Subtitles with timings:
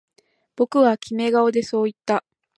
[0.55, 2.23] 僕はキメ顔でそう言った